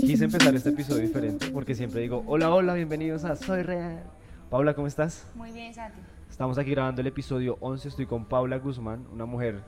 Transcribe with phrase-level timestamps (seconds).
[0.00, 4.02] quise empezar este episodio diferente porque siempre digo, hola, hola, bienvenidos a Soy Real.
[4.50, 5.26] Paula, ¿cómo estás?
[5.34, 6.00] Muy bien, Santi.
[6.30, 9.62] Estamos aquí grabando el episodio 11, estoy con Paula Guzmán, una mujer.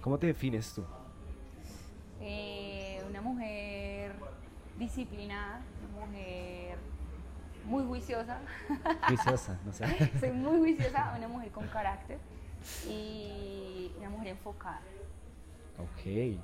[0.00, 0.84] ¿Cómo te defines tú?
[2.20, 4.12] Eh, una mujer
[4.78, 5.62] disciplinada,
[5.94, 6.76] una mujer
[7.64, 8.40] muy juiciosa.
[9.08, 9.86] Juiciosa, no sé.
[10.20, 12.18] Soy muy juiciosa, una mujer con carácter
[12.88, 14.80] y una mujer enfocada.
[15.78, 16.38] Ok.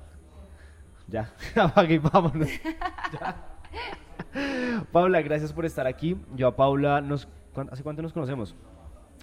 [1.08, 2.48] Ya, apague y vámonos.
[3.12, 3.36] Ya.
[4.92, 6.16] Paula, gracias por estar aquí.
[6.34, 8.54] Yo a Paula, nos, ¿cuán- ¿hace cuánto nos conocemos?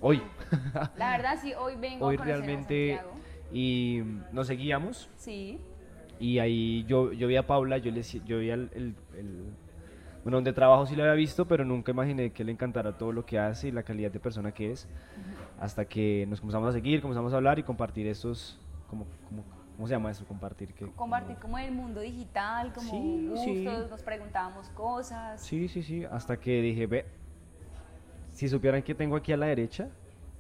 [0.02, 0.22] Hoy.
[0.98, 2.95] La verdad, sí, hoy vengo Hoy a realmente.
[2.99, 3.03] a.
[3.53, 5.09] Y nos seguíamos.
[5.17, 5.59] Sí,
[6.20, 9.45] Y ahí yo, yo vi a Paula, yo, le, yo vi el, el- el-
[10.23, 13.25] Bueno, donde trabajo sí lo había visto, pero nunca imaginé que le encantara todo lo
[13.25, 14.88] que hace y la calidad de persona que es.
[15.59, 18.59] Hasta que nos comenzamos a seguir, comenzamos a hablar y compartir estos...
[18.88, 19.44] Como, como-
[19.81, 20.23] ¿Cómo se llama eso?
[20.27, 20.85] Compartir que...
[20.91, 23.89] compartir como el mundo digital, como Sí, gustos, sí.
[23.89, 25.41] nos preguntábamos cosas.
[25.41, 26.05] Sí, sí, sí.
[26.05, 27.08] Hasta que dije, ve,
[28.30, 29.89] si supieran que tengo aquí a la derecha,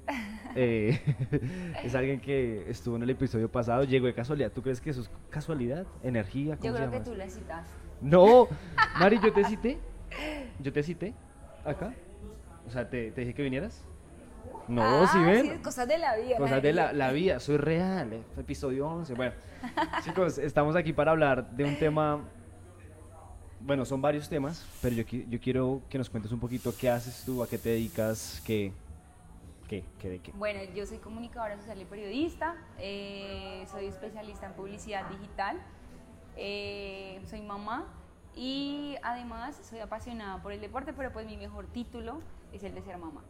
[0.55, 1.01] eh,
[1.83, 4.51] es alguien que estuvo en el episodio pasado, llegó de casualidad.
[4.51, 5.87] ¿Tú crees que eso es casualidad?
[6.03, 6.55] ¿Energía?
[6.57, 7.73] ¿Cómo Yo se creo que tú la citaste.
[7.99, 8.47] No,
[8.99, 9.79] Mari, yo te cité.
[10.59, 11.15] Yo te cité
[11.65, 11.95] acá.
[12.67, 13.83] O sea, te, te dije que vinieras.
[14.67, 15.57] No, Ah, si ven.
[15.57, 16.37] sí, cosas de la vida.
[16.37, 19.13] Cosas de la, vida, soy real, eh, episodio 11.
[19.15, 19.33] Bueno,
[20.03, 22.21] chicos, estamos aquí para hablar de un tema.
[23.59, 27.43] Bueno, son varios temas, pero yo quiero que nos cuentes un poquito qué haces tú,
[27.43, 28.73] a qué te dedicas, qué.
[29.67, 29.85] ¿Qué?
[29.99, 30.31] ¿Qué de qué?
[30.33, 35.61] Bueno, yo soy comunicadora social y periodista, eh, soy especialista en publicidad digital,
[36.35, 37.85] eh, soy mamá
[38.35, 42.19] y además soy apasionada por el deporte, pero pues mi mejor título
[42.51, 43.21] es el de ser mamá.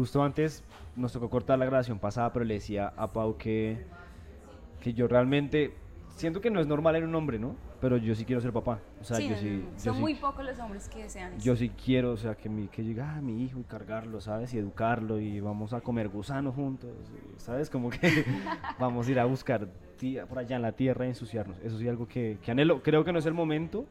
[0.00, 0.64] Justo antes
[0.96, 3.84] nos tocó cortar la grabación pasada, pero le decía a Pau que,
[4.80, 5.74] que yo realmente
[6.16, 7.54] siento que no es normal en un hombre, ¿no?
[7.82, 8.78] Pero yo sí quiero ser papá.
[9.02, 9.50] O sea, Sí, yo sí.
[9.50, 11.42] no, no, yo son sí- muy pocos los hombres que desean eso.
[11.44, 14.54] Yo sí quiero, o sea, que, mi, que llegue a mi hijo y cargarlo, ¿sabes?
[14.54, 16.88] Y educarlo y vamos a comer gusano juntos,
[17.36, 17.68] ¿sabes?
[17.68, 17.98] Como que
[18.78, 19.68] vamos a ir a buscar
[19.98, 21.58] tía- por allá en la tierra y ensuciarnos.
[21.62, 22.82] Eso sí, algo que, que anhelo.
[22.82, 23.84] Creo que no es el momento.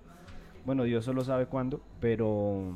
[0.65, 2.73] Bueno, Dios solo sabe cuándo, pero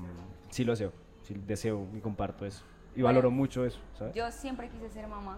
[0.50, 0.94] sí lo deseo.
[1.24, 2.64] Sí deseo y comparto eso.
[2.96, 4.14] Y Bueno, valoro mucho eso, ¿sabes?
[4.14, 5.38] Yo siempre quise ser mamá,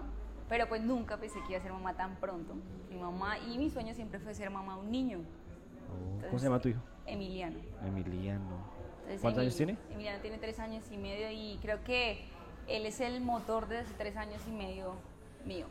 [0.49, 2.53] pero pues nunca pensé que iba a ser mamá tan pronto.
[2.89, 5.19] Mi mamá y mi sueño siempre fue ser mamá de un niño,
[5.87, 6.81] Oh, ¿Cómo se llama tu hijo?
[7.05, 7.59] Emiliano.
[7.85, 8.41] Emiliano.
[9.03, 9.77] Entonces, ¿Cuántos Emil- años tiene?
[9.93, 12.25] Emiliano tiene tres años y medio y creo que
[12.67, 14.95] él es el motor de esos tres años y medio
[15.45, 15.67] mío.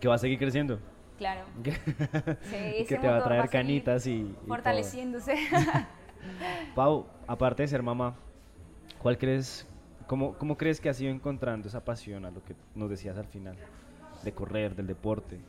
[0.00, 0.80] Que va a seguir creciendo.
[1.18, 1.42] Claro.
[1.62, 4.34] Que, Sí, que te va a traer canitas y.
[4.48, 5.36] Fortaleciéndose.
[6.74, 8.14] Pau, aparte de ser mamá,
[9.00, 9.66] ¿cuál crees,
[10.12, 13.24] cómo, cómo crees que has ido encontrando esa pasión a lo que nos decías al
[13.24, 13.56] final?
[14.22, 15.40] De correr, del deporte.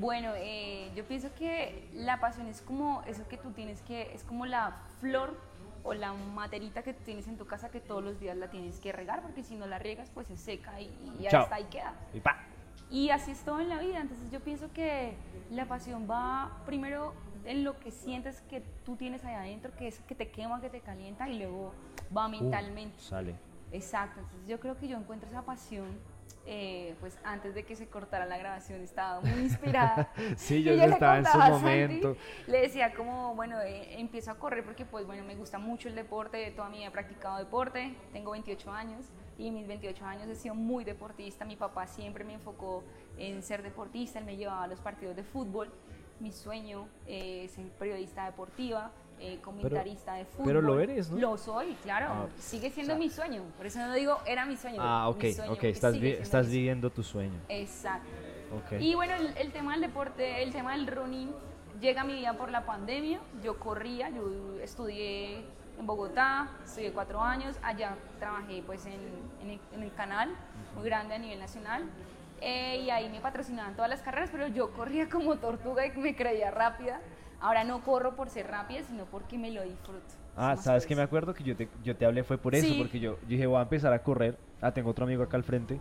[0.00, 4.24] bueno, eh, yo pienso que la pasión es como eso que tú tienes que, es
[4.24, 5.38] como la flor
[5.84, 8.90] o la materita que tienes en tu casa que todos los días la tienes que
[8.90, 11.94] regar porque si no la riegas pues se seca y, y ya está ahí queda.
[12.12, 12.36] Y pa.
[12.90, 14.00] Y así es todo en la vida.
[14.00, 15.14] Entonces yo pienso que
[15.52, 20.00] la pasión va primero en lo que sientes que tú tienes ahí adentro, que es
[20.00, 21.72] que te quema, que te calienta y luego
[22.14, 22.96] va mentalmente.
[22.98, 23.49] Uh, sale.
[23.72, 24.20] Exacto.
[24.20, 26.00] Entonces yo creo que yo encuentro esa pasión.
[26.46, 30.10] eh, pues antes de que se cortara la grabación estaba muy inspirada.
[30.36, 32.16] Sí, yo Y ya le estaba en su Santi, momento.
[32.46, 35.94] le decía como, bueno, eh, empiezo a correr porque pues bueno, me gusta mucho el
[35.94, 39.06] deporte, toda mi vida he practicado deporte, tengo 28 años
[39.38, 42.82] y en mis 28 años he sido muy deportista, mi papá siempre me enfocó
[43.18, 45.70] en ser deportista, él me llevaba a los partidos de fútbol,
[46.20, 50.46] mi sueño eh, es ser periodista deportiva, eh, comentarista de fútbol.
[50.46, 51.18] pero lo eres, ¿no?
[51.18, 54.46] Lo soy, claro, Ah, sigue siendo o sea- mi sueño, por eso no digo era
[54.46, 54.78] mi sueño.
[54.80, 57.38] Ah, ok, sueño, ok, estás, vi- estás viviendo tu sueño.
[57.48, 58.08] Exacto.
[58.56, 58.80] Ok.
[58.80, 61.30] Y bueno, el, el tema del deporte, el tema del running,
[61.80, 63.20] llega a mi vida por la pandemia.
[63.44, 64.24] Yo corría, yo
[64.62, 65.44] estudié
[65.78, 68.94] en Bogotá, estudié cuatro años, allá trabajé pues en,
[69.42, 70.30] en el, en el canal,
[70.74, 71.84] muy grande a nivel nacional.
[72.42, 76.16] eh, y ahí me patrocinaban todas las carreras, pero yo corría como tortuga y me
[76.16, 76.98] creía rápida.
[77.40, 80.00] Ahora no corro por ser rápida, sino porque me lo disfruto.
[80.36, 82.66] Ah, ¿sabes que me acuerdo que yo te, yo te hablé fue por eso?
[82.66, 82.76] Sí.
[82.78, 84.36] Porque yo, yo dije, voy a empezar a correr.
[84.60, 85.80] Ah, tengo otro amigo acá al frente,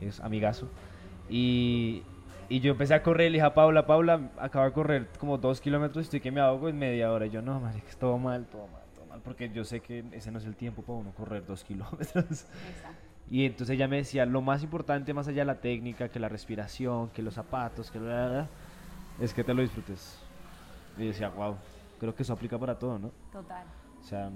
[0.00, 0.68] es amigazo.
[1.28, 2.02] Y,
[2.48, 5.38] y yo empecé a correr y le dije a Paula, Paula, acabo de correr como
[5.38, 7.26] dos kilómetros y estoy que me ahogo en media hora.
[7.26, 9.20] Y yo, no, marica, es todo mal, todo mal, todo mal.
[9.20, 12.16] Porque yo sé que ese no es el tiempo para uno correr dos kilómetros.
[12.16, 13.06] Exacto.
[13.30, 16.28] Y entonces ella me decía, lo más importante más allá de la técnica, que la
[16.28, 18.48] respiración, que los zapatos, que la,
[19.20, 20.18] es que te lo disfrutes.
[20.96, 21.56] Y decía, wow,
[21.98, 23.10] creo que eso aplica para todo, ¿no?
[23.32, 23.66] Total.
[24.00, 24.30] O sea,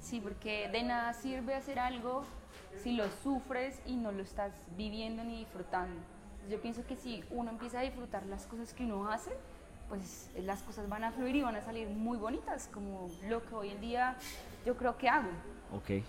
[0.00, 2.24] Sí, porque de nada sirve hacer algo
[2.82, 5.94] si lo sufres y no lo estás viviendo ni disfrutando.
[6.50, 9.30] Yo pienso que si uno empieza a disfrutar las cosas que uno hace,
[9.88, 13.54] pues las cosas van a fluir y van a salir muy bonitas, como lo que
[13.54, 14.16] hoy en día
[14.66, 15.28] yo creo que hago.
[15.70, 16.02] Ok.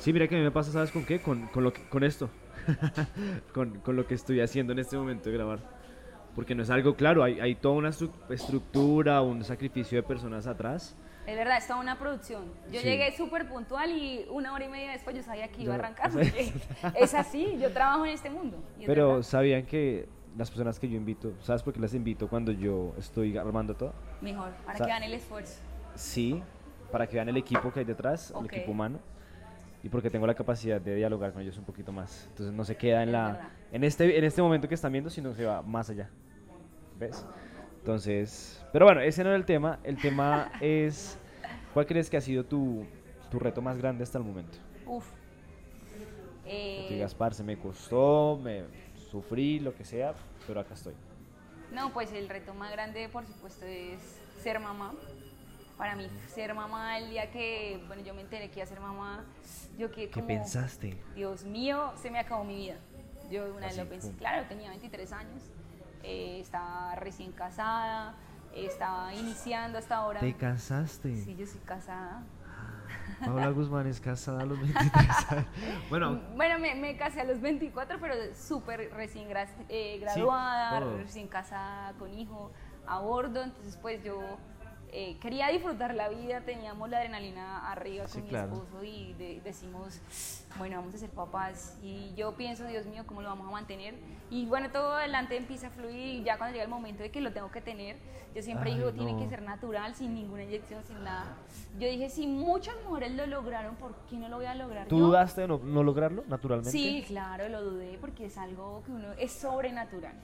[0.00, 1.20] Sí, mira que a mí me pasa, ¿sabes con qué?
[1.20, 2.30] Con, con, lo que- con esto.
[3.54, 5.58] con, con lo que estoy haciendo en este momento de grabar.
[6.34, 10.46] Porque no es algo claro, hay, hay toda una estru- estructura, un sacrificio de personas
[10.46, 10.96] atrás.
[11.26, 12.44] Es verdad, es toda una producción.
[12.72, 12.86] Yo Sí.
[12.86, 16.10] llegué súper puntual y una hora y media después yo sabía que iba a arrancar.
[16.10, 16.52] porque
[16.98, 18.58] es así, yo trabajo en este mundo.
[18.84, 19.22] Pero verdad.
[19.22, 23.36] sabían que las personas que yo invito, ¿sabes por qué las invito cuando yo estoy
[23.36, 23.92] armando todo?
[24.20, 25.60] Mejor, para que hagan el esfuerzo.
[25.94, 26.42] Sí,
[26.90, 28.98] para que vean el equipo que hay detrás, el equipo humano.
[29.82, 32.26] Y porque tengo la capacidad de dialogar con ellos un poquito más.
[32.30, 35.34] Entonces no se queda en la en este en este momento que están viendo, sino
[35.34, 36.08] se va más allá.
[36.98, 37.26] ¿Ves?
[37.78, 39.80] Entonces, pero bueno, ese no era el tema.
[39.82, 41.18] El tema es
[41.74, 42.86] ¿cuál crees que ha sido tu,
[43.30, 44.58] tu reto más grande hasta el momento?
[44.86, 45.06] Uf.
[46.44, 48.64] Que Eh, Gaspar se me costó, me
[49.10, 50.14] sufrí, lo que sea,
[50.46, 50.94] pero acá estoy.
[51.72, 54.00] No, pues el reto más grande, por supuesto, es
[54.42, 54.92] ser mamá.
[55.76, 58.80] Para mí, ser mamá, el día que, bueno, yo me enteré que iba a ser
[58.80, 59.24] mamá,
[59.78, 60.96] yo que ¿Qué pensaste?
[61.14, 62.76] Dios mío, se me acabó mi vida.
[63.30, 65.42] Yo una vez lo pensé, claro, tenía 23 años,
[66.02, 68.14] eh, estaba recién casada,
[68.54, 70.20] estaba iniciando hasta ahora.
[70.20, 71.16] ¿Te casaste?
[71.16, 72.22] Sí, yo soy casada.
[73.24, 74.94] Paola Guzmán es casada a los 23
[75.30, 75.46] años.
[75.88, 81.28] Bueno, Bueno, me, me casé a los 24, pero súper recién gra- eh, graduada, recién
[81.28, 82.52] casada, con hijo,
[82.86, 83.42] a bordo.
[83.42, 84.20] Entonces, pues yo
[84.94, 88.52] eh, quería disfrutar la vida, teníamos la adrenalina arriba Sí, con mi claro.
[88.52, 89.98] esposo y de- decimos,
[90.58, 91.78] bueno, vamos a ser papás.
[91.82, 93.94] Y yo pienso, Dios mío, ¿cómo lo vamos a mantener?
[94.30, 97.22] Y bueno, todo adelante empieza a fluir y ya cuando llega el momento de que
[97.22, 97.96] lo tengo que tener,
[98.34, 99.18] yo siempre Ay, digo, tiene no.
[99.18, 101.36] que ser natural, sin ninguna inyección, sin nada.
[101.78, 104.98] Yo dije, si muchas mujeres lo lograron, ¿por qué no lo voy a lograr ¿tú
[104.98, 105.06] yo?
[105.06, 106.70] dudaste de no, no lograrlo naturalmente?
[106.70, 110.14] Sí, claro, lo dudé porque es algo que uno es sobrenatural.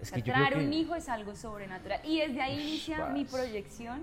[0.00, 2.00] Es O que sea, yo traer que- un hijo es algo sobrenatural.
[2.04, 4.02] Y desde ahí Ush, inicia mi proyección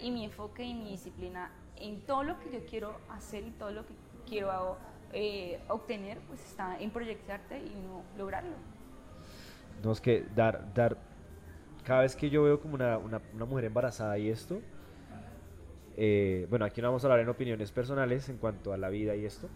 [0.00, 3.70] y mi enfoque y mi disciplina en todo lo que yo quiero hacer y todo
[3.70, 3.94] lo que
[4.28, 4.76] quiero
[5.12, 8.54] eh, obtener, pues está en proyectarte y no lograrlo.
[9.84, 10.96] No, es que dar, dar,
[11.84, 14.60] cada vez que yo veo como una, una, una mujer embarazada y esto,
[15.96, 19.14] eh, bueno, aquí no vamos a hablar en opiniones personales en cuanto a la vida
[19.16, 19.48] y esto,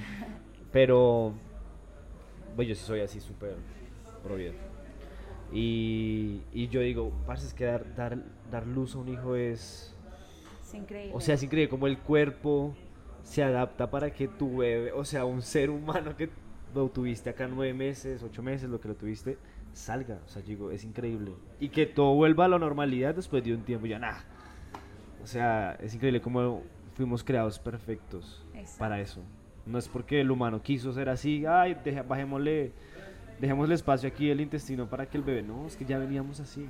[0.72, 1.32] pero,
[2.56, 3.54] bueno, yo sí soy así súper
[4.22, 4.52] pro vida.
[5.52, 8.18] Y, y yo digo, parce, es que dar, dar,
[8.50, 9.94] dar luz a un hijo es,
[10.62, 11.12] Es increíble.
[11.14, 12.74] o sea, es increíble cómo el cuerpo
[13.22, 16.28] se adapta para que tu bebé, o sea, un ser humano que
[16.74, 19.38] lo tuviste acá nueve meses, ocho meses, lo que lo tuviste,
[19.72, 20.18] salga.
[20.24, 21.32] O sea, digo, es increíble.
[21.60, 24.22] Y que todo vuelva a la normalidad después de un tiempo, ya nada.
[25.22, 26.62] O sea, es increíble cómo
[26.94, 28.78] fuimos creados perfectos Exacto.
[28.78, 29.22] para eso.
[29.66, 32.72] No es porque el humano quiso ser así, ay, deja- bajémosle,
[33.40, 36.68] dejémosle espacio aquí el intestino para que el bebé, no, es que ya veníamos así.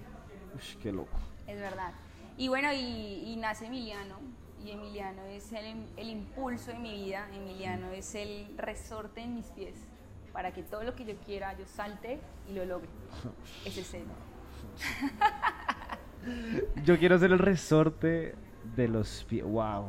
[0.57, 1.19] Ush, qué loco.
[1.47, 1.93] Es verdad.
[2.37, 4.17] Y bueno, y, y nace Emiliano,
[4.65, 9.47] y Emiliano es el, el impulso de mi vida, Emiliano es el resorte en mis
[9.47, 9.75] pies,
[10.33, 12.89] para que todo lo que yo quiera yo salte y lo logre.
[13.65, 14.05] Ese es él.
[16.85, 18.35] Yo quiero ser el resorte
[18.77, 19.45] de los pies.
[19.45, 19.87] Wow.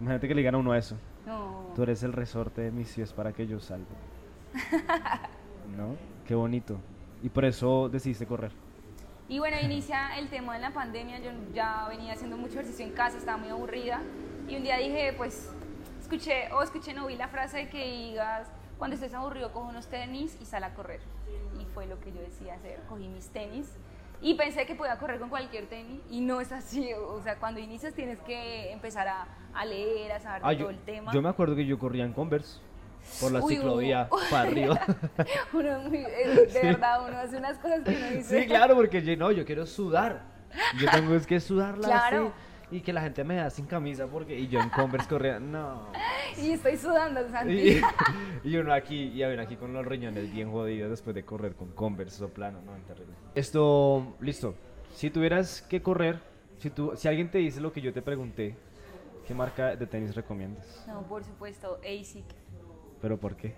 [0.00, 0.96] Imagínate que le digan a uno eso.
[1.26, 3.86] No, Tú eres el resorte de mis pies para que yo salga.
[5.76, 5.96] ¿No?
[6.26, 6.78] Qué bonito.
[7.22, 8.52] Y por eso decidiste correr.
[9.28, 11.18] Y bueno, inicia el tema de la pandemia.
[11.20, 14.02] Yo ya venía haciendo mucho ejercicio en casa, estaba muy aburrida.
[14.48, 15.50] Y un día dije, pues,
[16.00, 19.86] escuché, o escuché, no vi la frase de que digas, cuando estés aburrido, coge unos
[19.86, 21.00] tenis y sal a correr.
[21.60, 22.80] Y fue lo que yo decía hacer.
[22.88, 23.72] Cogí mis tenis
[24.20, 26.00] y pensé que podía correr con cualquier tenis.
[26.10, 26.92] Y no es así.
[26.92, 30.70] O sea, cuando inicias tienes que empezar a, a leer, a saber Ah, todo yo,
[30.70, 31.12] el tema.
[31.12, 32.60] yo me acuerdo que yo corría en Converse
[33.20, 34.80] por la Uy, ciclovía para arriba.
[35.52, 38.40] Uno muy- es- de verdad, uno hace unas cosas que uno dice.
[38.42, 40.22] sí, claro, porque yo, no, yo quiero sudar.
[40.78, 42.26] Yo tengo es que sudarla Claro.
[42.68, 45.38] así, y que la gente me da sin camisa porque y yo en Converse corría,
[45.40, 45.88] no.
[46.38, 47.52] Y estoy sudando, Santi.
[47.54, 47.82] Y,
[48.44, 51.68] y uno aquí, y uno aquí con los riñones bien jodidos después de correr con
[51.72, 53.14] Converse o plano, no, terrible.
[53.34, 54.54] Esto, listo.
[54.94, 56.20] Si tuvieras que correr,
[56.58, 58.54] si, tú, si alguien te dice lo que yo te pregunté,
[59.26, 60.84] ¿qué marca de tenis recomiendas?
[60.86, 62.24] No, por supuesto, ASIC.
[63.02, 63.54] ¿Pero por qué?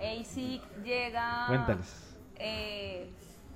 [0.00, 1.46] ASIC llega.
[1.46, 2.16] Cuéntales.
[2.36, 3.08] eh,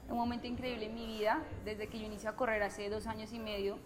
[0.08, 3.30] un momento increíble en mi vida, desde que yo inicié a correr hace dos años
[3.35, 3.76] y medio.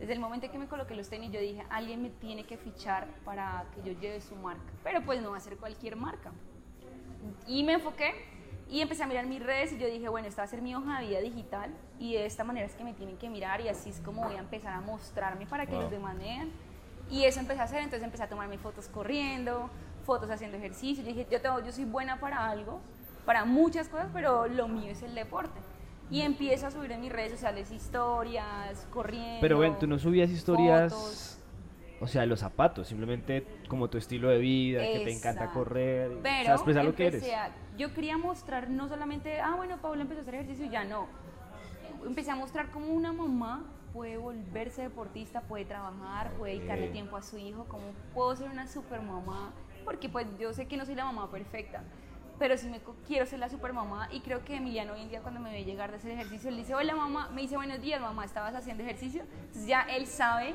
[0.00, 3.06] Desde el momento que me coloqué los tenis, yo dije, alguien me tiene que fichar
[3.24, 4.64] para que yo lleve su marca.
[4.82, 6.32] Pero pues no va a ser cualquier marca.
[7.46, 8.12] Y me enfoqué
[8.68, 10.74] y empecé a mirar mis redes y yo dije, bueno, esta va a ser mi
[10.74, 13.68] hoja de vida digital y de esta manera es que me tienen que mirar y
[13.68, 15.82] así es como voy a empezar a mostrarme para que Wow.
[15.82, 16.50] los demás vean.
[17.10, 19.68] Y eso empecé a hacer, entonces empecé a tomarme fotos corriendo,
[20.10, 21.04] fotos haciendo ejercicio.
[21.04, 22.80] Yo dije, yo, tengo, yo soy buena para algo,
[23.24, 25.60] para muchas cosas, pero lo mío es el deporte.
[26.10, 29.38] Y empiezo a subir en mis redes sociales historias, corriendo.
[29.40, 31.38] Pero ven, tú no subías historias, fotos.
[32.00, 35.60] o sea, los zapatos, simplemente como tu estilo de vida, que te encanta Exacto.
[35.60, 37.22] correr, o Pero sea, expresar lo que eres.
[37.32, 41.06] a- yo quería mostrar no solamente, ah, bueno, Paula empezó a hacer ejercicio ya no.
[42.04, 43.62] Empecé a mostrar cómo una mamá
[43.92, 48.66] puede volverse deportista, puede trabajar, puede dedicarle tiempo a su hijo, cómo puedo ser una
[48.66, 49.52] super mamá,
[49.84, 51.82] porque pues yo sé que no soy la mamá perfecta,
[52.38, 55.20] pero sí me quiero ser la super mamá y creo que Emiliano hoy en día
[55.20, 58.00] cuando me ve llegar de hacer ejercicio, él dice, hola mamá, me dice buenos días
[58.00, 59.22] mamá, ¿estabas haciendo ejercicio?
[59.40, 60.54] Entonces ya él sabe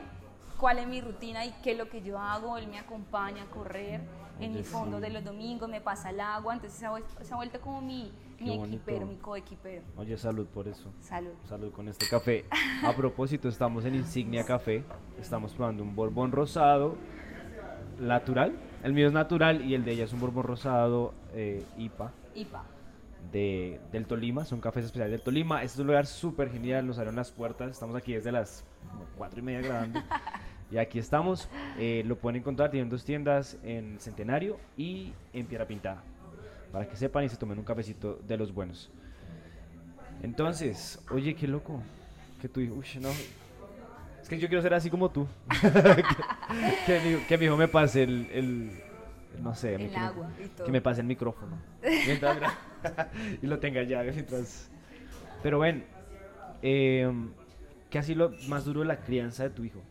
[0.60, 3.46] cuál es mi rutina y qué es lo que yo hago, él me acompaña a
[3.48, 4.01] correr
[4.39, 5.03] en mi fondo sí.
[5.03, 7.82] de los domingos, me pasa el agua, entonces se ha, vuel- se ha vuelto como
[7.82, 9.84] mi, mi equipero, mi coequipero.
[9.96, 10.91] Oye, salud por eso.
[11.00, 11.32] Salud.
[11.48, 12.44] Salud con este café.
[12.84, 14.84] A propósito, estamos en Insignia Café.
[15.17, 16.98] Estamos probando un borbón rosado
[18.00, 18.54] natural.
[18.84, 22.64] El mío es natural y el de ella es un borbón rosado eh, IPA IPA.
[23.32, 24.46] de, del Tolima.
[24.46, 25.64] Son cafés especiales del Tolima.
[25.64, 26.86] Este es un lugar súper genial.
[26.86, 27.72] Nos abrieron las puertas.
[27.72, 28.64] Estamos aquí desde las
[29.18, 30.02] cuatro y media grabando.
[30.72, 31.48] Y aquí estamos.
[31.78, 32.72] Eh, lo pueden encontrar.
[32.72, 36.02] Tienen dos tiendas en Centenario y en Piedra Pintada.
[36.72, 38.90] Para que sepan y se tomen un cafecito de los buenos.
[40.24, 41.82] Entonces, oye, qué loco.
[42.42, 43.10] Que tu hijo, uy, no.
[44.25, 45.27] Es que yo quiero ser así como tú.
[45.62, 45.72] que,
[46.88, 48.82] que mi, que mi hijo me pase el, el-
[49.44, 50.65] no sé, El que, me- agua y todo.
[50.65, 51.60] que me pase el micrófono.
[51.84, 52.38] Mientras
[53.44, 54.72] y lo tenga ya mientras.
[55.44, 55.86] Pero ven,
[56.63, 57.08] eh,
[57.91, 59.84] ¿qué ha sido lo más duro de la crianza de tu hijo?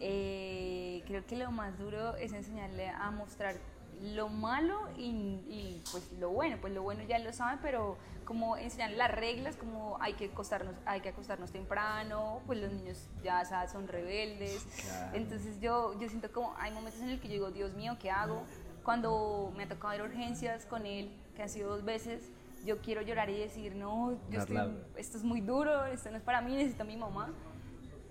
[0.00, 3.56] Eh, creo que lo más duro es enseñarle a mostrar
[4.02, 5.08] lo malo y,
[5.48, 9.56] y, pues lo bueno, pues lo bueno ya lo sabe, pero como enseñar las reglas,
[9.56, 14.64] como hay que acostarnos, hay que acostarnos temprano, pues los niños ya sabes, son rebeldes,
[14.82, 15.16] Claro.
[15.16, 18.10] entonces yo, yo siento como hay momentos en el que yo digo, Dios mío, ¿qué
[18.10, 18.42] hago?
[18.84, 22.30] Cuando me ha tocado ir a urgencias con él, que han sido dos veces,
[22.64, 26.22] yo quiero llorar y decir, no, yo estoy- esto es muy duro, esto no es
[26.22, 27.30] para mí, necesito a mi mamá.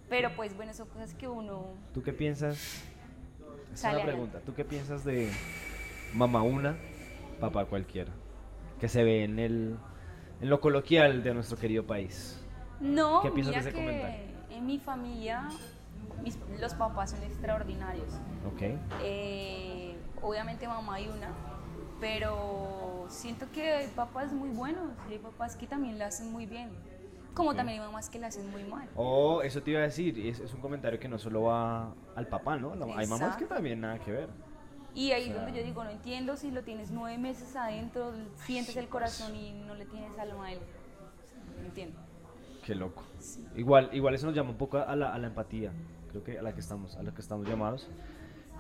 [0.10, 1.66] Pero pues bueno, son cosas que uno...
[1.94, 2.58] ¿Tú qué piensas?
[3.74, 4.40] Esa es una pregunta.
[4.46, 5.32] ¿Tú qué piensas de
[6.14, 6.78] mamá una,
[7.40, 8.12] papá cualquiera?
[8.80, 9.78] Que se ve en el
[10.42, 12.42] en lo coloquial de nuestro querido país.
[12.80, 14.26] No, ¿Qué piensas de mira ese que comentario?
[14.52, 15.50] en mi familia
[16.24, 18.14] mis- los papás son extraordinarios.
[18.48, 18.62] ¿Ok?
[19.04, 21.30] Eh, obviamente mamá hay una,
[22.00, 26.46] pero siento que hay papás muy buenos y hay papás que también la hacen muy
[26.46, 26.70] bien.
[27.34, 27.58] Como Ok.
[27.58, 28.88] también hay mamás que la hacen muy mal.
[28.96, 30.18] Oh, eso te iba a decir.
[30.26, 32.76] Es, es un comentario que no solo va al papá, ¿no?
[32.76, 34.30] La- hay mamás que también nada que ver.
[34.96, 37.56] Y ahí O es sea- donde yo digo, no entiendo si lo tienes nueve meses
[37.56, 38.14] adentro,
[38.46, 40.60] sientes el corazón y no le tienes alma a él.
[41.60, 42.00] No entiendo.
[42.66, 43.04] Qué loco.
[43.56, 45.72] Igual, igual eso nos llama un poco a la, a la empatía.
[46.10, 47.88] Creo que a la que estamos, a la que estamos llamados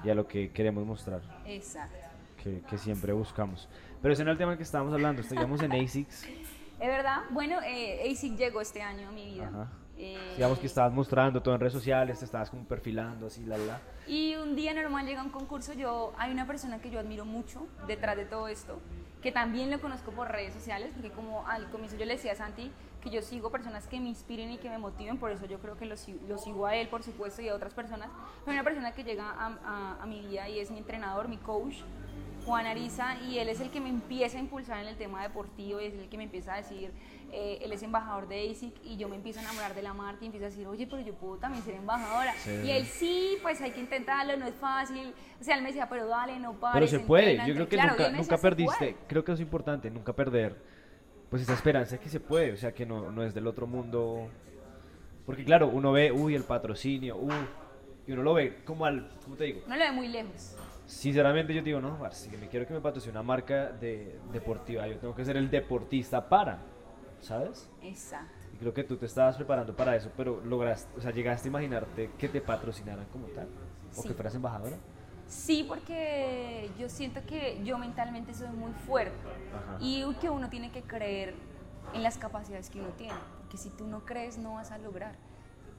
[0.04, 1.98] y a lo que queremos mostrar, Exacto.
[2.44, 3.68] que, que siempre buscamos.
[4.02, 5.22] Pero ese no es el tema que estábamos hablando.
[5.22, 6.24] Estamos en ASICS.
[6.26, 7.24] Es verdad.
[7.32, 9.48] Bueno, eh, ASIC llegó este año a mi vida.
[9.50, 9.72] Ajá.
[10.02, 13.58] Eh, Digamos que estabas mostrando todo en redes sociales, te estabas como perfilando así, la
[13.58, 13.82] la.
[14.08, 17.68] Y un día normal llega un concurso, yo hay una persona que yo admiro mucho
[17.86, 18.80] detrás de todo esto,
[19.22, 22.36] que también lo conozco por redes sociales, porque como al comienzo yo le decía a
[22.36, 22.72] Santi
[23.04, 25.78] que yo sigo personas que me inspiren y que me motiven, por eso yo creo
[25.78, 25.96] que lo,
[26.30, 28.10] lo sigo a él, por supuesto, y a otras personas.
[28.48, 31.38] Hay una persona que llega a, a- a mi vida y es mi entrenador, mi
[31.38, 31.76] coach,
[32.50, 35.80] Juan Ariza, y él es el que me empieza a impulsar en el tema deportivo,
[35.80, 36.92] y es el que me empieza a decir,
[37.32, 40.24] eh, él es embajador de ASIC, y yo me empiezo a enamorar de la marca
[40.24, 42.34] y empiezo a decir, oye, pero yo puedo también ser embajadora.
[42.40, 42.50] Sí.
[42.66, 45.14] Y él, sí, pues hay que intentarlo, no es fácil.
[45.40, 46.90] O sea, él me decía, pero dale, no pares.
[46.90, 47.96] Pero se puede, entrena, yo creo que entrena".
[47.96, 49.08] Claro, y nunca, él me nunca decía, "Se perdiste, puede".
[49.08, 50.56] creo que eso es importante, nunca perder,
[51.30, 54.28] pues esa esperanza que se puede, o sea, que no, no es del otro mundo.
[55.28, 57.36] Porque claro, uno ve, uy, el patrocinio, uy,
[58.08, 59.62] y uno lo ve como al, ¿cómo te digo?
[59.68, 60.56] No lo ve muy lejos.
[60.90, 62.00] Sinceramente yo digo, no,
[62.32, 65.50] que me quiero que me patrocine una marca de, deportiva, yo tengo que ser el
[65.52, 66.58] deportista para,
[67.22, 67.70] ¿sabes?
[67.84, 68.34] Exacto.
[68.56, 71.52] Y creo que tú te estabas preparando para eso, pero lograste, o sea, llegaste a
[71.52, 73.48] imaginarte que te patrocinaran como tal,
[73.96, 74.08] o Sí.
[74.08, 74.78] que fueras embajadora.
[75.28, 79.16] Sí, porque yo siento que yo mentalmente soy muy fuerte
[79.56, 79.78] Ajá.
[79.80, 81.36] y que uno tiene que creer
[81.94, 85.14] en las capacidades que uno tiene, porque si tú no crees no vas a lograr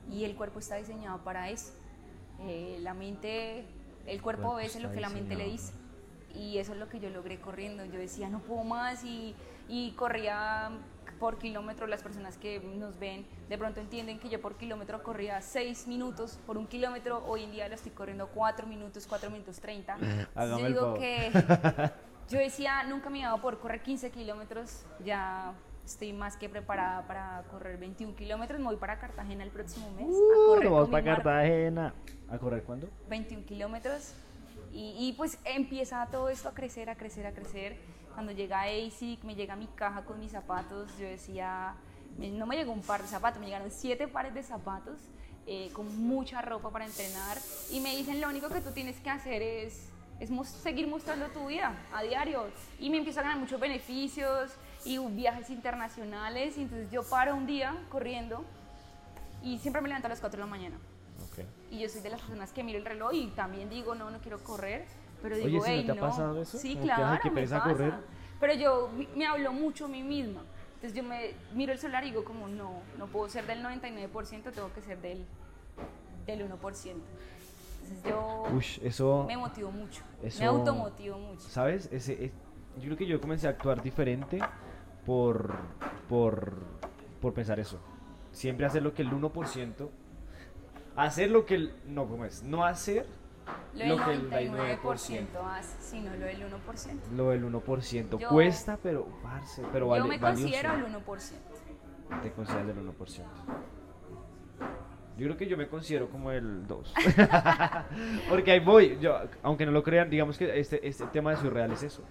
[0.08, 1.72] y el cuerpo está diseñado para eso.
[2.42, 3.66] Eh, la mente,
[4.07, 5.73] el cuerpo cuerpo obedece lo que la mente le dice
[6.35, 7.85] y eso es lo que yo logré corriendo.
[7.85, 9.35] Yo decía no puedo más y,
[9.69, 10.71] y corría
[11.19, 11.87] por kilómetro.
[11.87, 16.38] Las personas que nos ven de pronto entienden que yo por kilómetro corría 6 minutos
[16.47, 17.25] por un kilómetro.
[17.26, 19.95] Hoy en día lo estoy corriendo 4 minutos, 4 minutos 30.
[19.95, 20.99] Entonces, Hágame yo el digo favor.
[21.00, 21.30] que
[22.30, 24.85] yo decía nunca me iba por correr 15 kilómetros.
[25.04, 25.52] Ya
[25.90, 28.59] estoy más que preparada para correr 21 kilómetros.
[28.59, 30.06] Me voy para Cartagena el próximo mes.
[30.06, 31.04] a Uh, correr nos vamos para.
[31.04, 31.94] Cartagena.
[32.30, 32.88] ¿A correr cuándo?
[33.09, 34.14] 21 kilómetros
[34.73, 37.76] y, y, pues empieza todo esto a crecer, a crecer, a crecer.
[38.14, 41.75] Cuando llega ASIC, me llega mi caja con mis zapatos, yo decía,
[42.18, 44.99] no me llegó un par de zapatos, me llegaron siete pares de zapatos
[45.47, 47.38] eh, con mucha ropa para entrenar
[47.70, 51.47] y me dicen, lo único que tú tienes que hacer es, es seguir mostrando tu
[51.47, 52.47] vida a diario.
[52.78, 54.52] Y me empiezo a ganar muchos beneficios
[54.84, 58.44] y viajes internacionales, y entonces yo paro un día corriendo
[59.42, 60.76] y siempre me levanto a las 4 de la mañana.
[61.30, 61.44] Ok.
[61.70, 64.18] Y yo soy de las personas que miro el reloj y también digo, no, no
[64.18, 64.84] quiero correr.
[65.22, 66.56] Pero Oye, digo, ¿sí no "Ey, te ha pasado eso?
[66.58, 67.62] Sí, que, claro, qué me pasa.
[67.62, 67.92] correr.
[68.40, 70.42] Pero yo me hablo mucho a mí misma.
[70.76, 74.50] Entonces yo me miro el celular y digo, como, no, no puedo ser del 99%,
[74.50, 75.26] tengo que ser del,
[76.25, 76.94] del 1%.
[77.82, 81.42] Entonces yo Ush, eso, me motivo mucho, eso- me automotivo mucho.
[81.50, 81.88] ¿sabes?
[81.92, 82.32] Ese, es-
[82.78, 84.38] yo creo que yo comencé a actuar diferente
[85.14, 85.50] por,
[86.08, 86.52] por,
[87.20, 87.80] por pensar eso.
[88.30, 89.88] Siempre hacer lo que el 1%,
[90.94, 92.44] hacer lo que el, no, ¿cómo es?
[92.44, 93.06] No hacer
[93.74, 97.10] Lo lo que el 99% hace, sino lo del 1%.
[97.16, 98.18] lo del 1%.
[98.20, 100.44] Yo- Cuesta, pero, parce, pero vale, yo me valioso.
[100.44, 102.22] considero el 1%.
[102.22, 103.24] Te consideras del 1%.
[105.18, 106.94] Yo creo que yo me considero como el 2.
[108.28, 108.96] Porque ahí voy.
[109.00, 112.04] Yo, aunque no lo crean, digamos que este, este tema de soy real es eso.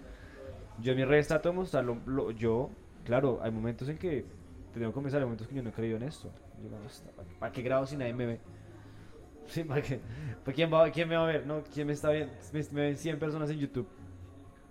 [0.81, 1.97] Yo en mis redes trato de mostrarlo.
[2.05, 2.69] lo- yo,
[3.03, 4.25] claro, hay momentos en que
[4.73, 6.31] te tengo que comenzar, hay momentos que yo no he creído en esto.
[6.63, 8.39] Yo, "No, está- ¿para, qué- grabo si nadie me ve?
[9.47, 9.99] Sí, ¿para qué?
[10.45, 11.47] ¿Para quién, va, ¿Quién me va a ver?
[11.47, 12.31] No, ¿Quién me está viendo?
[12.53, 13.87] Me, me ven 100 personas en YouTube.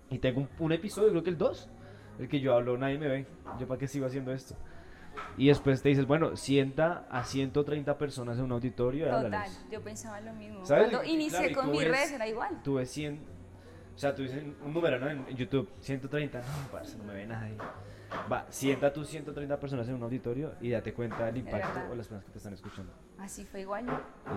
[0.09, 1.69] Y tengo un, un episodio, creo que el 2,
[2.19, 3.25] el que yo hablo, nadie me ve.
[3.59, 4.55] ¿Yo para qué sigo haciendo esto?
[5.37, 9.65] Y después te dices, bueno, sienta a 130 personas en un auditorio y Total, háblales.
[9.69, 10.65] yo pensaba lo mismo.
[10.65, 10.89] ¿Sabes?
[10.91, 12.61] Cuando inicié claro, con mis redes era igual.
[12.63, 13.19] Tuve 100,
[13.95, 15.09] o sea, dices un número, ¿no?
[15.09, 17.57] En, YouTube, 130, no, no me ve nadie.
[18.31, 22.07] Va, sienta tus 130 personas en un auditorio y date cuenta del impacto o las
[22.07, 22.91] personas que te están escuchando.
[23.19, 23.85] Así fue igual.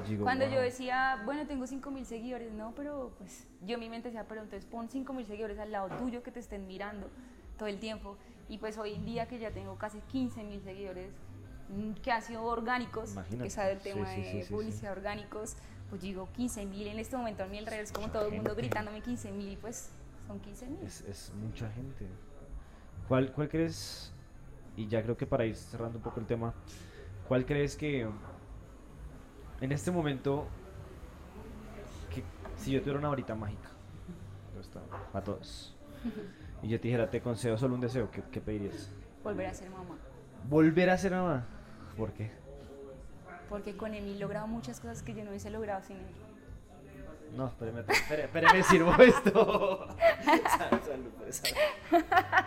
[0.08, 0.62] Digo, Cuando yo "Wow".
[0.62, 4.42] decía, bueno, tengo 5 mil seguidores, no, pero pues yo en mi mente decía, pero
[4.42, 7.08] entonces pon 5 mil seguidores al lado tuyo que te estén mirando
[7.58, 8.16] todo el tiempo.
[8.48, 11.10] Y pues hoy en día que ya tengo casi 15 mil seguidores,
[11.70, 13.44] mm, que han sido orgánicos, Imagínate.
[13.44, 15.56] que sabe el Sí, tema sí, de sí, sí, publicidad orgánicos,
[15.88, 18.54] pues digo 15 mil en este momento a mí el redes como todo el mundo
[18.54, 19.90] gritándome 15 mil, pues
[20.26, 20.82] son 15 mil.
[20.82, 22.06] Es, es mucha gente.
[23.08, 24.12] ¿Cuál, ¿Cuál crees,
[24.76, 26.54] y ya creo que para ir cerrando un poco el tema,
[27.28, 28.08] cuál crees que
[29.60, 30.46] en este momento,
[32.14, 32.22] que
[32.56, 33.68] si yo tuviera una varita mágica,
[34.46, 34.80] ¿dónde está?
[35.12, 35.76] a todos,
[36.62, 38.90] y yo te dijera, te concedo solo un deseo, ¿qué, qué pedirías?
[39.22, 39.96] Volver a ser mamá.
[40.48, 41.46] Volver a ser mamá.
[41.96, 42.30] ¿Por qué?
[43.48, 46.06] Porque con Emi he logrado muchas cosas que yo no hubiese logrado sin él.
[47.36, 49.88] No, espérame, espérame, espérame, sirvo esto.
[50.58, 52.44] Salud, salud, salud.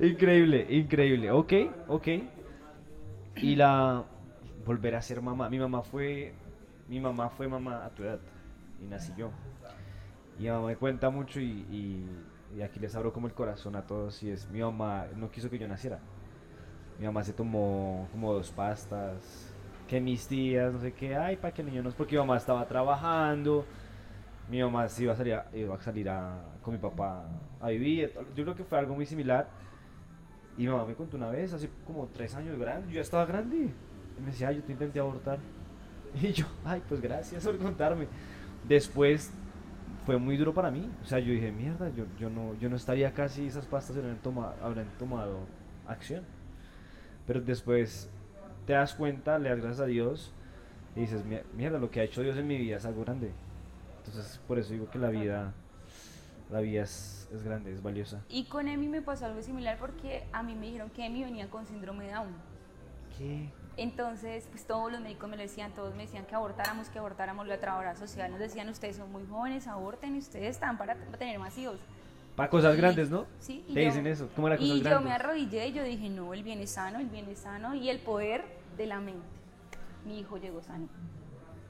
[0.00, 1.30] Increíble, increíble.
[1.30, 1.52] Ok,
[1.88, 2.08] ok.
[3.40, 4.04] Y la
[4.64, 5.48] volver a ser mamá.
[5.48, 6.34] Mi mamá fue,
[6.88, 8.20] mi mamá fue mamá a tu edad
[8.82, 9.30] y nací yo.
[10.38, 12.24] Y mi mamá me cuenta mucho y, y-
[12.56, 15.50] y aquí les abro como el corazón a todos y es mi mamá no quiso
[15.50, 15.98] que yo naciera.
[16.98, 19.54] Mi mamá se tomó como dos pastas,
[19.88, 22.20] que mis tías, no sé qué, ay, para que el niño no es porque mi
[22.20, 23.64] mamá estaba trabajando.
[24.50, 27.24] Mi mamá se iba a salir, a, a salir a- con mi papá
[27.60, 28.12] a vivir.
[28.34, 29.48] Yo creo que fue algo muy similar.
[30.56, 33.24] Y mi mamá me contó una vez, hace como tres años grande, yo ya estaba
[33.26, 33.56] grande.
[34.18, 35.38] Y me decía, "Ay, yo te intenté abortar.
[36.22, 38.06] Y yo, ay, pues gracias por contarme.
[38.66, 39.30] Después
[40.06, 40.90] fue muy duro para mí.
[41.02, 44.18] O sea, yo dije, mierda, yo, yo, no, yo no estaría casi, esas pastas habrían,
[44.62, 45.40] habrían tomado
[45.86, 46.24] acción.
[47.26, 48.10] Pero después
[48.66, 50.32] te das cuenta, le das gracias a Dios
[50.96, 53.30] y dices, "Mier- mierda, lo que ha hecho Dios en mi vida es algo grande.
[54.08, 55.52] Entonces, por eso digo que la vida,
[56.50, 58.22] la vida es, es grande, es valiosa.
[58.28, 61.48] Y con Emi me pasó algo similar porque a mí me dijeron que Emi venía
[61.50, 62.32] con síndrome de Down.
[63.16, 63.50] ¿Qué?
[63.76, 67.46] Entonces, pues todos los médicos me lo decían, todos me decían que abortáramos, que abortáramos,
[67.46, 71.38] la trabajadora social nos decían, ustedes son muy jóvenes, aborten y ustedes están para, tener
[71.38, 71.78] más hijos.
[72.34, 73.26] Para cosas Y- grandes, ¿no?
[73.40, 73.64] Sí.
[73.68, 75.04] y Te yo- dicen eso, ¿cómo era cosas Y yo grandes?
[75.04, 77.88] me arrodillé y yo dije, no, el bien es sano, el bien es sano y
[77.90, 78.44] el poder
[78.76, 79.26] de la mente.
[80.06, 80.88] Mi hijo llegó sano.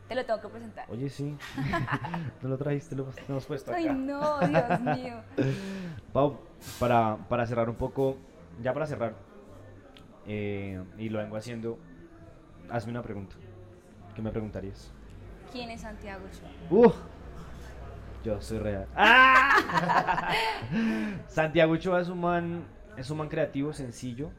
[0.09, 0.87] Te lo tengo que presentar.
[0.89, 1.37] Oye, sí.
[2.43, 3.79] no lo trajiste, lo lo hemos puesto acá.
[3.79, 5.17] Ay, no, Dios mío.
[6.13, 6.39] Pau,
[6.81, 8.17] para, para cerrar un poco,
[8.63, 9.15] ya para cerrar,
[10.27, 11.79] eh, y lo vengo haciendo,
[12.71, 13.37] hazme una pregunta.
[14.15, 14.91] ¿Qué me preguntarías?
[15.53, 16.51] ¿Quién es Santiago Ochoa?
[16.71, 16.93] ¡Uh!
[18.25, 18.87] Yo soy real.
[18.97, 20.33] ¡Ah!
[21.29, 22.65] Santiago Ochoa es un man,
[22.97, 24.31] es un man creativo, sencillo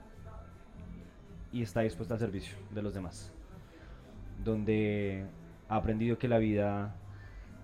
[1.52, 3.32] y está dispuesto al servicio de los demás.
[4.44, 5.26] Donde
[5.70, 6.96] ha aprendido que la vida,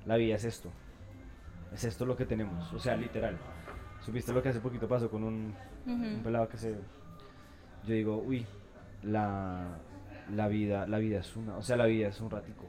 [0.06, 0.72] la vida es esto.
[1.74, 3.38] Es esto lo que tenemos, o sea, literal.
[4.02, 5.54] ¿Supiste lo que hace poquito pasó con un,
[6.24, 6.76] pelado que se
[7.86, 8.46] yo digo uy
[9.04, 9.78] la,
[10.34, 12.66] la vida la vida es una o sea la vida es un ratico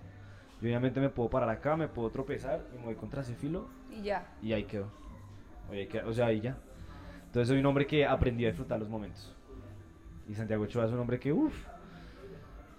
[0.60, 3.68] yo obviamente me puedo parar acá me puedo tropezar y me voy contra ese filo
[3.90, 4.26] Y ya.
[4.42, 4.90] y ahí quedo
[6.06, 6.58] o sea ahí ya
[7.26, 9.34] Entonces soy un hombre que aprendí a disfrutar los momentos.
[10.28, 11.54] Y Santiago Ochoa es un hombre que, uff,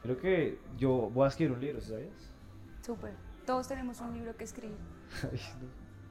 [0.02, 2.34] creo que yo voy a escribir un libro, ¿sabes?
[2.88, 3.12] Súper.
[3.46, 4.78] Todos tenemos un libro que escribir.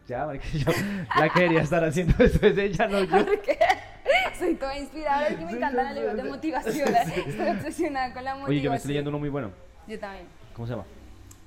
[0.07, 0.71] Ya, marica, yo
[1.19, 3.27] la quería estar haciendo esto es ella, no yo.
[3.27, 3.59] Porque
[4.39, 6.29] soy toda inspirada, es que me Sí, encantan los libros de sí.
[6.29, 6.95] motivación.
[6.95, 8.51] Estoy obsesionada con la motivación.
[8.57, 9.51] Oye, yo me estoy leyendo uno muy bueno.
[9.89, 10.27] Yo también.
[10.55, 10.85] ¿Cómo se llama?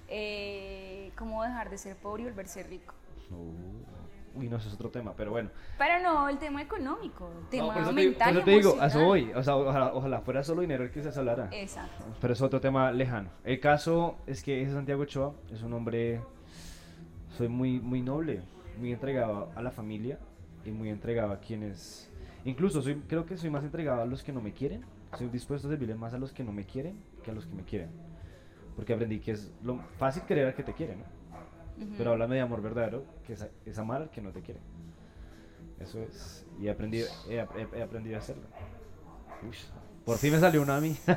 [0.10, 2.94] Eh, ¿Cómo dejar de ser pobre y volverse rico?
[3.32, 3.79] Uh,
[4.40, 5.50] uy, no, eso es otro tema, pero bueno.
[5.78, 8.36] Pero no, el tema económico, el tema No, por eso te por mental.
[8.36, 9.32] eso te digo, a eso voy.
[9.34, 11.50] O sea, ojalá, ojalá fuera solo dinero el que se hablara.
[11.52, 12.06] Exacto.
[12.20, 13.30] Pero es otro tema lejano.
[13.44, 16.22] El caso es que ese Santiago Ochoa es un hombre,
[17.38, 18.42] soy muy, muy noble,
[18.78, 20.20] muy entregado a la familia
[20.66, 22.12] y muy entregado a quienes,
[22.46, 24.86] incluso soy, creo que soy más entregado a los que no me quieren.
[25.18, 27.56] Soy dispuesto a servirle más a los que no me quieren que a los que
[27.56, 27.90] me quieren.
[28.76, 31.04] Porque aprendí que es lo fácil querer al que te quiere, ¿no?
[31.98, 34.60] Pero háblame de amor verdadero, que es, es amar al que no te quiere.
[35.80, 36.46] Eso es.
[36.60, 38.44] Y he aprendido, he, ap- he- he aprendido a hacerlo.
[39.44, 39.56] Uy,
[40.06, 40.98] por fin me salió una a mí.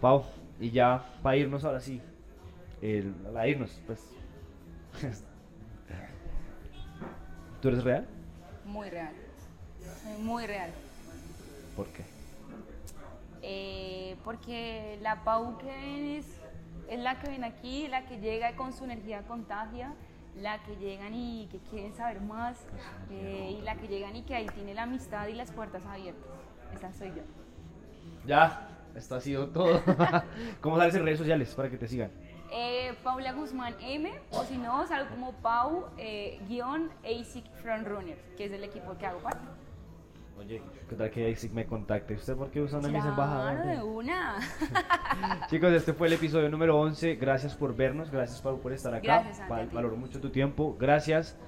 [0.00, 0.24] Pau,
[0.60, 2.00] y ya para irnos ahora sí.
[2.80, 4.00] El, para irnos, pues.
[7.60, 8.06] ¿Tú eres real?
[8.66, 9.12] Muy real.
[10.02, 10.70] Soy Muy real.
[11.76, 12.04] ¿Por qué?
[13.42, 16.26] Eh, porque la Pau que ven es,
[16.88, 19.94] es la que ven aquí, la que llega con su energía contagia,
[20.40, 22.66] la que llegan y que quieren saber más,
[23.10, 26.24] eh, y la que llegan y que ahí tiene la amistad y las puertas abiertas.
[26.74, 27.22] Esa soy yo.
[28.26, 29.80] Ya, esto ha sido todo.
[30.60, 32.10] ¿Cómo sales en redes sociales para que te sigan?
[32.50, 36.38] Eh, Paula Guzmán M, o si no, salgo como Pau eh,
[37.62, 39.44] Frontrunner, que es el equipo que hago parte.
[40.38, 42.14] Oye, ¿qué tal que ASIC me contacte?
[42.14, 43.66] ¿Usted por qué usa una de mis Claro, embajadas?
[43.66, 44.34] de una.
[45.48, 47.14] Chicos, este fue el episodio número 11.
[47.16, 49.22] Gracias por vernos, gracias Pau, por estar acá.
[49.22, 50.76] Gracias, Val- valoro mucho tu tiempo.
[50.78, 51.38] Gracias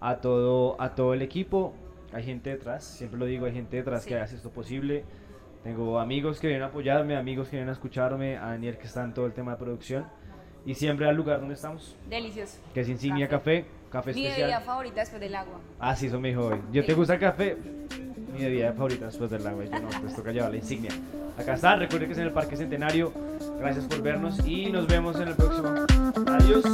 [0.00, 1.74] a todo, a todo el equipo.
[2.12, 4.08] Hay gente detrás, siempre lo digo, hay gente detrás Sí.
[4.08, 5.04] que hace esto posible.
[5.62, 9.04] Tengo amigos que vienen a apoyarme, amigos que vienen a escucharme, a Daniel que está
[9.04, 10.06] en todo el tema de producción.
[10.64, 12.58] Y siempre al lugar donde estamos, Delicioso.
[12.72, 14.48] que es Insignia Café, café, Mi especial.
[14.50, 15.58] bebida favorita después del agua.
[15.80, 16.60] Ah, sí, eso me dijo hoy.
[16.72, 16.94] ¿Yo te Sí.
[16.94, 17.56] gusta el café?
[18.32, 19.64] Mi bebida favorita después del agua.
[19.64, 20.90] Yo no, pues toca la insignia.
[21.38, 23.12] Acá está, recuerden que es en el Parque Centenario.
[23.58, 25.86] Gracias por vernos y nos vemos en el próximo.
[26.26, 26.64] Adiós.